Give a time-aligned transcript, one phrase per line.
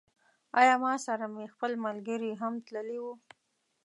[0.67, 3.15] له ما سره مې خپل ملګري هم تللي وه.